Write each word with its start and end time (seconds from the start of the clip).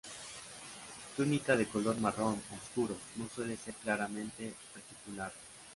Túnica 1.15 1.55
de 1.55 1.67
color 1.67 1.95
marrón 2.01 2.41
oscuro, 2.59 2.97
no 3.17 3.29
suele 3.29 3.55
ser 3.55 3.75
claramente 3.75 4.51
reticulada. 4.73 5.31